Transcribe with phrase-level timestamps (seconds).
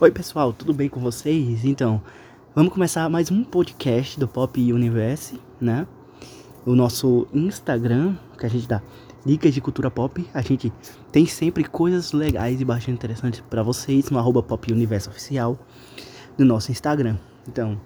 [0.00, 1.64] Oi pessoal, tudo bem com vocês?
[1.64, 2.00] Então,
[2.54, 5.88] vamos começar mais um podcast do Pop Universe, né?
[6.64, 8.80] O nosso Instagram, que a gente dá
[9.26, 10.24] dicas de cultura pop.
[10.32, 10.72] A gente
[11.10, 15.58] tem sempre coisas legais e bastante interessantes para vocês no arroba Pop Oficial
[16.38, 17.16] no nosso Instagram.
[17.48, 17.80] Então,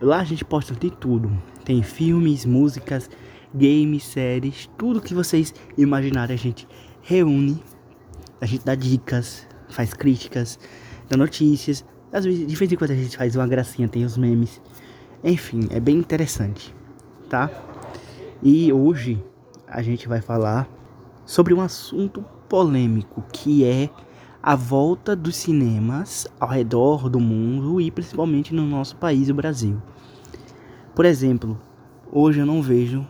[0.00, 1.28] lá a gente posta de tudo.
[1.64, 3.10] Tem filmes, músicas,
[3.52, 6.68] games, séries, tudo que vocês imaginarem a gente
[7.02, 7.60] reúne.
[8.40, 10.56] A gente dá dicas, faz críticas,
[11.08, 11.84] dá notícias.
[12.12, 14.60] Às vezes, de vez em quando a gente faz uma gracinha, tem os memes.
[15.22, 16.74] Enfim, é bem interessante,
[17.28, 17.50] tá?
[18.42, 19.22] E hoje
[19.66, 20.68] a gente vai falar
[21.26, 23.90] sobre um assunto polêmico que é
[24.42, 29.82] a volta dos cinemas ao redor do mundo e principalmente no nosso país, o Brasil.
[30.94, 31.60] Por exemplo,
[32.10, 33.06] hoje eu não vejo,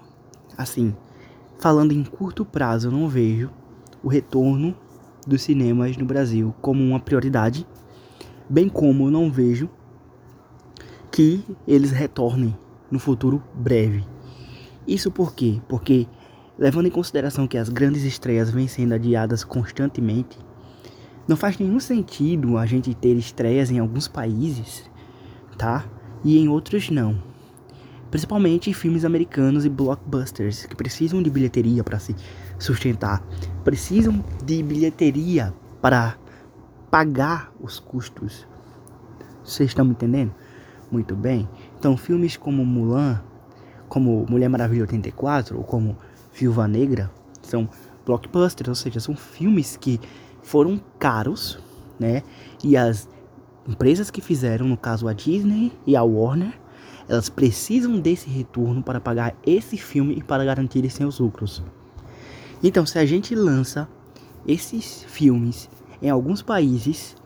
[0.57, 0.97] assim,
[1.59, 3.51] falando em curto prazo, eu não vejo
[4.03, 4.75] o retorno
[5.27, 7.67] dos cinemas no Brasil como uma prioridade,
[8.49, 9.69] bem como não vejo
[11.11, 12.57] que eles retornem
[12.91, 14.05] no futuro breve.
[14.87, 15.61] Isso por quê?
[15.69, 16.07] Porque
[16.59, 20.39] levando em consideração que as grandes estreias vêm sendo adiadas constantemente,
[21.27, 24.91] não faz nenhum sentido a gente ter estreias em alguns países,
[25.57, 25.85] tá?
[26.25, 27.23] E em outros não.
[28.11, 32.17] Principalmente filmes americanos e blockbusters que precisam de bilheteria para se
[32.59, 33.23] sustentar,
[33.63, 36.17] precisam de bilheteria para
[36.91, 38.47] pagar os custos.
[39.45, 40.35] Vocês estão me entendendo?
[40.91, 41.49] Muito bem.
[41.79, 43.21] Então, filmes como Mulan,
[43.89, 45.97] como Mulher Maravilha 84 ou como
[46.33, 47.11] Viúva Negra
[47.43, 47.69] são
[48.05, 50.01] blockbusters, ou seja, são filmes que
[50.43, 51.59] foram caros,
[51.99, 52.23] né?
[52.63, 53.09] E as
[53.67, 56.59] empresas que fizeram, no caso a Disney e a Warner,
[57.09, 61.63] elas precisam desse retorno para pagar esse filme e para garantir seus lucros.
[62.63, 63.89] Então, se a gente lança
[64.47, 65.69] esses filmes
[66.03, 67.17] em alguns países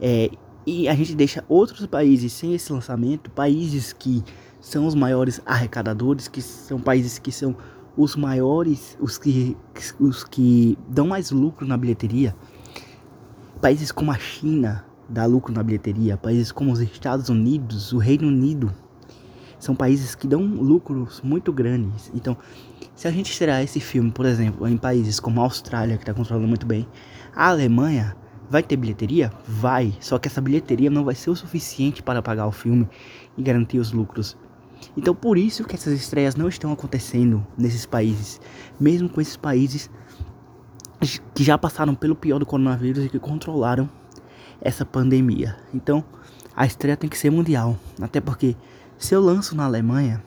[0.00, 0.30] é,
[0.66, 4.22] e a gente deixa outros países sem esse lançamento, países que
[4.60, 7.56] são os maiores arrecadadores, que são países que são
[7.96, 9.56] os maiores, os que,
[9.98, 12.34] os que dão mais lucro na bilheteria,
[13.60, 18.26] Países como a China dá lucro na bilheteria, países como os Estados Unidos, o Reino
[18.26, 18.72] Unido,
[19.58, 22.10] são países que dão lucros muito grandes.
[22.14, 22.38] Então,
[22.94, 26.14] se a gente estrear esse filme, por exemplo, em países como a Austrália, que está
[26.14, 26.88] controlando muito bem,
[27.36, 28.16] a Alemanha
[28.50, 29.32] vai ter bilheteria?
[29.46, 29.94] Vai.
[30.00, 32.88] Só que essa bilheteria não vai ser o suficiente para pagar o filme
[33.38, 34.36] e garantir os lucros.
[34.96, 38.40] Então, por isso que essas estreias não estão acontecendo nesses países,
[38.78, 39.88] mesmo com esses países
[41.34, 43.88] que já passaram pelo pior do coronavírus e que controlaram
[44.60, 45.56] essa pandemia.
[45.72, 46.04] Então,
[46.56, 48.56] a estreia tem que ser mundial, até porque
[48.98, 50.22] se eu lanço na Alemanha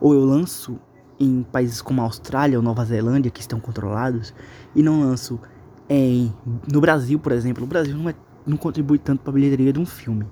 [0.00, 0.78] ou eu lanço
[1.18, 4.32] em países como a Austrália ou Nova Zelândia que estão controlados
[4.74, 5.38] e não lanço
[5.88, 6.32] em
[6.70, 8.14] no Brasil, por exemplo, o Brasil não, é,
[8.46, 10.26] não contribui tanto para a bilheteria de um filme.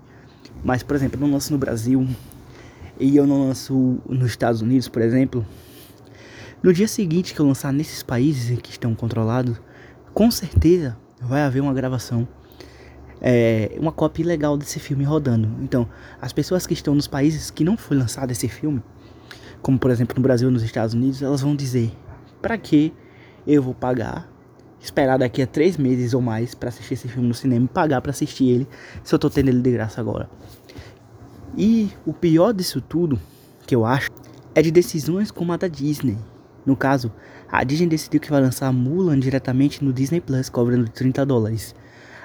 [0.64, 2.06] Mas, por exemplo, eu não lanço no Brasil
[2.98, 5.44] e eu não lanço nos Estados Unidos, por exemplo,
[6.62, 9.58] no dia seguinte que eu lançar nesses países que estão controlados,
[10.12, 12.28] com certeza vai haver uma gravação,
[13.20, 15.48] é, uma cópia legal desse filme rodando.
[15.62, 15.88] Então,
[16.20, 18.82] as pessoas que estão nos países que não foi lançado esse filme,
[19.62, 21.90] como por exemplo no Brasil e nos Estados Unidos, elas vão dizer:
[22.42, 22.92] para que
[23.46, 24.29] eu vou pagar,
[24.80, 28.00] esperar daqui a três meses ou mais para assistir esse filme no cinema e pagar
[28.00, 28.68] para assistir ele,
[29.04, 30.28] se eu tô tendo ele de graça agora?
[31.56, 33.20] E o pior disso tudo,
[33.66, 34.10] que eu acho,
[34.54, 36.16] é de decisões como a da Disney,
[36.64, 37.10] no caso,
[37.50, 41.74] a Disney decidiu que vai lançar Mulan diretamente no Disney Plus, cobrando 30 dólares.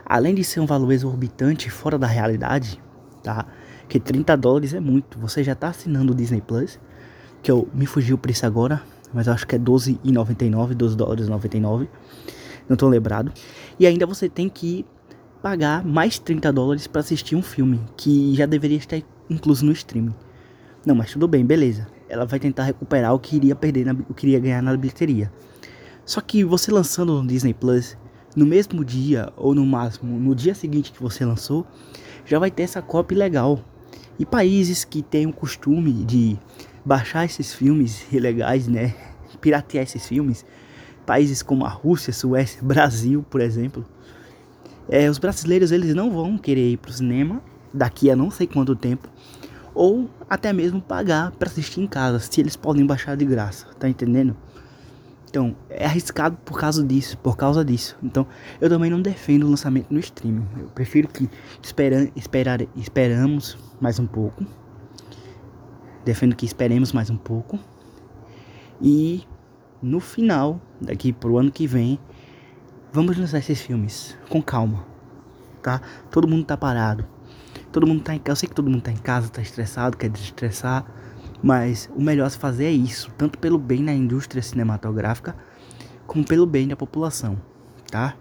[0.05, 2.79] Além de ser um valor exorbitante fora da realidade,
[3.23, 3.45] tá?
[3.87, 5.17] Que 30 dólares é muito.
[5.19, 6.79] Você já tá assinando o Disney Plus,
[7.41, 8.81] que eu me fugiu o preço agora,
[9.13, 11.89] mas eu acho que é 12,99, 12 dólares 99.
[12.67, 13.31] Não tô lembrado.
[13.79, 14.85] E ainda você tem que
[15.41, 20.15] pagar mais 30 dólares para assistir um filme que já deveria estar incluso no streaming.
[20.85, 24.13] Não, mas tudo bem, beleza ela vai tentar recuperar o que iria perder, na, o
[24.13, 25.31] que iria ganhar na bilheteria.
[26.05, 27.97] Só que você lançando no Disney Plus,
[28.35, 31.65] no mesmo dia ou no máximo no dia seguinte que você lançou,
[32.25, 33.59] já vai ter essa cópia legal.
[34.19, 36.37] E países que têm o costume de
[36.85, 38.93] baixar esses filmes ilegais, né,
[39.41, 40.45] piratear esses filmes,
[41.05, 43.85] países como a Rússia, Suécia, Brasil, por exemplo,
[44.89, 47.41] é, os brasileiros eles não vão querer ir pro cinema
[47.73, 49.09] daqui a não sei quanto tempo
[49.75, 53.89] ou até mesmo pagar para assistir em casa, se eles podem baixar de graça, tá
[53.89, 54.35] entendendo?
[55.29, 57.97] Então, é arriscado por causa disso, por causa disso.
[58.01, 58.25] Então,
[58.61, 60.47] eu também não defendo o lançamento no streaming.
[60.57, 61.29] Eu prefiro que
[61.61, 64.45] espera, esperar, esperamos mais um pouco.
[66.05, 67.59] Defendo que esperemos mais um pouco.
[68.81, 69.27] E
[69.85, 71.99] no final, daqui pro ano que vem,
[72.91, 74.83] vamos lançar esses filmes com calma.
[75.61, 75.79] tá?
[76.09, 77.05] Todo mundo tá parado.
[77.71, 78.31] Todo mundo tá em casa.
[78.31, 80.85] Eu sei que todo mundo tá em casa, tá estressado, quer desestressar.
[81.43, 85.35] Mas o melhor a se fazer é isso, tanto pelo bem na indústria cinematográfica,
[86.07, 87.39] como pelo bem da população,
[87.91, 88.15] tá?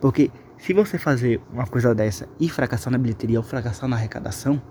[0.00, 4.62] Porque se você fazer uma coisa dessa e fracassar na bilheteria ou fracassar na arrecadação,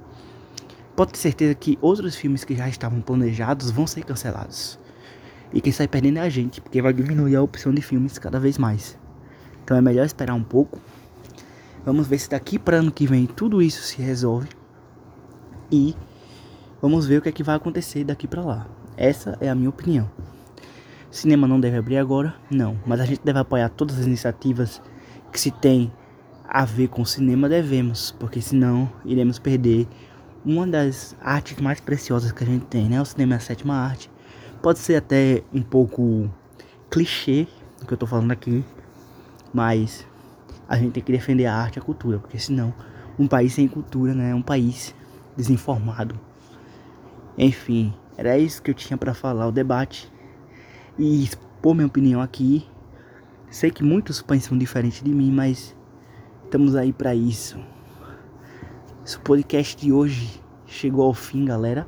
[0.96, 4.80] pode ter certeza que outros filmes que já estavam planejados vão ser cancelados.
[5.54, 8.40] E quem sai perdendo é a gente, porque vai diminuir a opção de filmes cada
[8.40, 8.98] vez mais.
[9.64, 10.80] Então é melhor esperar um pouco.
[11.86, 14.50] Vamos ver se daqui para ano que vem tudo isso se resolve.
[15.72, 15.96] E
[16.82, 18.68] vamos ver o que é que vai acontecer daqui para lá.
[18.98, 20.10] Essa é a minha opinião.
[21.12, 22.36] Cinema não deve abrir agora?
[22.50, 22.78] Não.
[22.86, 24.82] Mas a gente deve apoiar todas as iniciativas
[25.32, 25.92] que se tem
[26.48, 28.12] a ver com cinema, devemos.
[28.20, 29.88] Porque senão iremos perder
[30.46, 33.02] uma das artes mais preciosas que a gente tem, né?
[33.02, 34.12] O cinema é a sétima arte.
[34.66, 36.28] Pode ser até um pouco
[36.90, 37.48] clichê
[37.84, 38.66] o que eu tô falando aqui,
[39.54, 40.08] mas
[40.68, 42.74] a gente tem que defender a arte e a cultura, porque senão
[43.20, 44.96] um país sem cultura, né, é um país
[45.38, 46.20] desinformado.
[47.38, 50.12] Enfim, era isso que eu tinha para falar o debate
[50.98, 52.68] e expor minha opinião aqui.
[53.52, 55.76] Sei que muitos pensam diferente de mim, mas
[56.44, 57.60] estamos aí para isso.
[59.06, 61.88] Esse podcast de hoje chegou ao fim, galera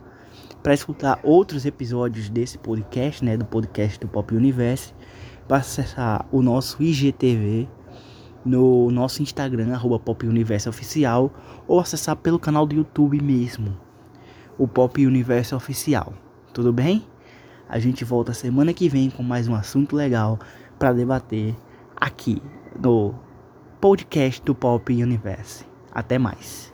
[0.68, 4.94] para escutar outros episódios desse podcast, né, do podcast do Pop Universe,
[5.48, 7.70] para acessar o nosso IGTV
[8.44, 11.32] no nosso Instagram, arroba Pop Universo Oficial,
[11.66, 13.80] ou acessar pelo canal do YouTube mesmo,
[14.58, 16.12] o Pop Universo Oficial.
[16.54, 17.08] Tudo bem?
[17.70, 20.38] A gente volta semana que vem com mais um assunto legal
[20.78, 21.56] para debater
[21.96, 22.42] aqui
[22.78, 23.16] no
[23.80, 25.66] podcast do Pop Universe.
[25.94, 26.74] Até mais.